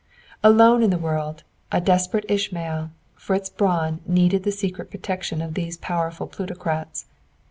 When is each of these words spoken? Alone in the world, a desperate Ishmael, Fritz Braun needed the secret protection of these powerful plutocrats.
Alone 0.43 0.81
in 0.81 0.89
the 0.89 0.97
world, 0.97 1.43
a 1.71 1.79
desperate 1.79 2.25
Ishmael, 2.27 2.89
Fritz 3.13 3.51
Braun 3.51 4.01
needed 4.07 4.41
the 4.41 4.51
secret 4.51 4.89
protection 4.89 5.43
of 5.43 5.53
these 5.53 5.77
powerful 5.77 6.25
plutocrats. 6.25 7.05